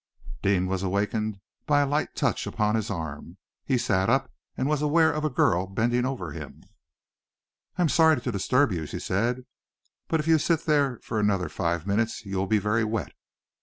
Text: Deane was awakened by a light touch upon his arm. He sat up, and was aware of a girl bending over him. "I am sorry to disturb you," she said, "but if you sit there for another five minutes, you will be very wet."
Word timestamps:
Deane 0.41 0.65
was 0.65 0.81
awakened 0.81 1.39
by 1.67 1.81
a 1.81 1.85
light 1.85 2.15
touch 2.15 2.47
upon 2.47 2.73
his 2.73 2.89
arm. 2.89 3.37
He 3.63 3.77
sat 3.77 4.09
up, 4.09 4.31
and 4.57 4.67
was 4.67 4.81
aware 4.81 5.13
of 5.13 5.23
a 5.23 5.29
girl 5.29 5.67
bending 5.67 6.07
over 6.07 6.31
him. 6.31 6.63
"I 7.77 7.83
am 7.83 7.89
sorry 7.89 8.19
to 8.19 8.31
disturb 8.31 8.71
you," 8.71 8.87
she 8.87 8.97
said, 8.99 9.45
"but 10.07 10.19
if 10.19 10.25
you 10.27 10.39
sit 10.39 10.65
there 10.65 10.99
for 11.03 11.19
another 11.19 11.49
five 11.49 11.85
minutes, 11.85 12.25
you 12.25 12.37
will 12.37 12.47
be 12.47 12.57
very 12.57 12.83
wet." 12.83 13.13